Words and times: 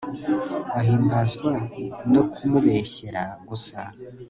bahimbazwa 0.73 1.51
no 2.13 2.21
kumubeshyera 2.33 3.23
gusa 3.47 3.79